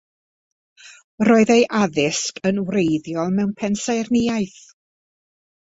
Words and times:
Roedd 1.29 1.51
ei 1.57 1.61
addysg 1.81 2.41
yn 2.51 2.63
wreiddiol 2.71 3.31
mewn 3.37 3.55
pensaernïaeth. 3.63 4.59